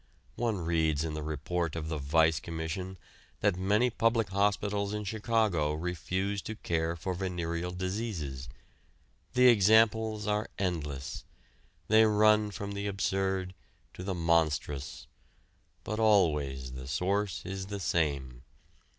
[0.35, 2.97] One reads in the report of the Vice Commission
[3.41, 8.49] that many public hospitals in Chicago refuse to care for venereal diseases.
[9.33, 11.23] The examples are endless.
[11.87, 13.53] They run from the absurd
[13.93, 15.05] to the monstrous.
[15.83, 18.41] But always the source is the same.